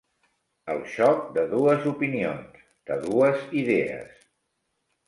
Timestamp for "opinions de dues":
1.91-3.47